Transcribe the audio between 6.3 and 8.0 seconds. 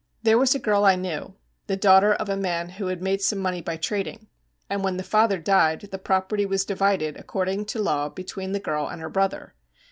was divided according to